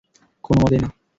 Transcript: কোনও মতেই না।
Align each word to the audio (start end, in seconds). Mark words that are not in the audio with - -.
কোনও 0.43 0.59
মতেই 0.61 0.79
না। 0.79 0.89